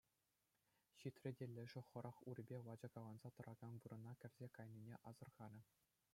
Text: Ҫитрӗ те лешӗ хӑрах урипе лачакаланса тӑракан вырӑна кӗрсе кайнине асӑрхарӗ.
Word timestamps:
Ҫитрӗ 1.01 1.31
те 1.41 1.45
лешӗ 1.55 1.81
хӑрах 1.89 2.17
урипе 2.31 2.57
лачакаланса 2.69 3.29
тӑракан 3.37 3.73
вырӑна 3.85 4.13
кӗрсе 4.27 4.47
кайнине 4.59 4.95
асӑрхарӗ. 5.15 5.61